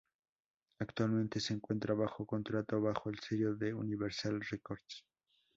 Actualmente 0.79 1.39
se 1.39 1.53
encuentra 1.53 1.93
bajo 1.93 2.25
contrato 2.25 2.81
bajo 2.81 3.11
el 3.11 3.19
sello 3.19 3.53
de 3.53 3.75
Universal 3.75 4.41
Records. 4.49 5.05